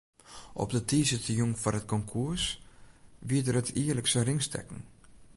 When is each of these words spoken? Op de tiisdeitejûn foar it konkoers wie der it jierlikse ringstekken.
Op 0.63 0.69
de 0.75 0.81
tiisdeitejûn 0.89 1.53
foar 1.61 1.75
it 1.79 1.89
konkoers 1.93 2.45
wie 3.27 3.41
der 3.45 3.59
it 3.61 3.69
jierlikse 3.77 4.19
ringstekken. 4.27 4.79